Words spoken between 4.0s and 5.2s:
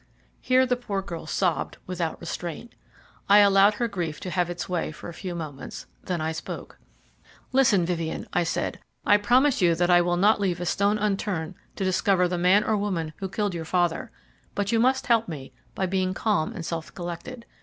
to have its way for a